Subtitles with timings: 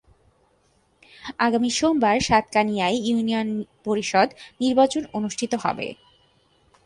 [1.39, 3.49] আগামী সোমবার সাতকানিয়ায় ইউনিয়ন
[3.83, 4.27] পরিষদ
[4.59, 5.87] নির্বাচন অনুষ্ঠিত হবে।